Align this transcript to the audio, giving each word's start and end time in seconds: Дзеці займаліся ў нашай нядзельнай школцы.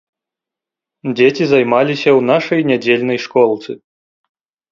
Дзеці 1.17 1.43
займаліся 1.51 2.09
ў 2.17 2.27
нашай 2.31 2.59
нядзельнай 2.71 3.19
школцы. 3.27 3.71